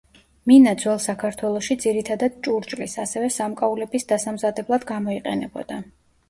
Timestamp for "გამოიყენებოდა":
4.95-5.81